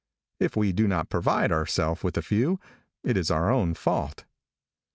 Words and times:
If 0.39 0.55
we 0.55 0.71
do 0.73 0.87
not 0.87 1.11
provide 1.11 1.51
ourself 1.51 2.03
with 2.03 2.17
a 2.17 2.23
few, 2.23 2.59
it 3.03 3.15
is 3.15 3.29
our 3.29 3.51
own 3.51 3.75
fault. 3.75 4.25